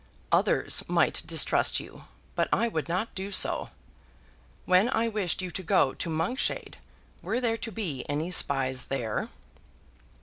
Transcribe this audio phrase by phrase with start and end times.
[0.31, 3.69] Others might distrust you, but I would not do so.
[4.65, 6.79] When I wished you to go to Monkshade,
[7.21, 9.29] were there to be any spies there?